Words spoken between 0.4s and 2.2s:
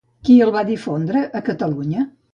el va difondre a Catalunya?